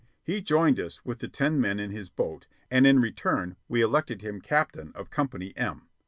He 0.23 0.41
joined 0.41 0.79
us 0.79 1.05
with 1.05 1.19
the 1.19 1.27
ten 1.27 1.61
men 1.61 1.79
in 1.79 1.91
his 1.91 2.09
boat, 2.09 2.47
and 2.71 2.87
in 2.87 2.99
return 2.99 3.55
we 3.67 3.83
elected 3.83 4.23
him 4.23 4.41
captain 4.41 4.91
of 4.95 5.11
Company 5.11 5.53
M. 5.55 5.89